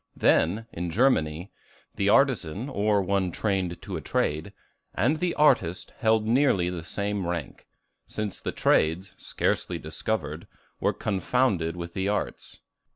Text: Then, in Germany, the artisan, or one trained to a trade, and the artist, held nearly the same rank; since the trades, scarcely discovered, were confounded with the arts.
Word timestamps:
Then, 0.17 0.65
in 0.73 0.89
Germany, 0.89 1.51
the 1.93 2.09
artisan, 2.09 2.69
or 2.69 3.03
one 3.03 3.31
trained 3.31 3.79
to 3.83 3.97
a 3.97 4.01
trade, 4.01 4.51
and 4.95 5.19
the 5.19 5.35
artist, 5.35 5.93
held 5.99 6.25
nearly 6.25 6.71
the 6.71 6.83
same 6.83 7.27
rank; 7.27 7.67
since 8.07 8.39
the 8.39 8.51
trades, 8.51 9.13
scarcely 9.19 9.77
discovered, 9.77 10.47
were 10.79 10.91
confounded 10.91 11.75
with 11.75 11.93
the 11.93 12.09
arts. 12.09 12.61